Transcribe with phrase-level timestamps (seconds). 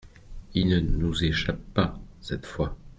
[0.55, 2.75] Il ne nous échappe pas, cette fois.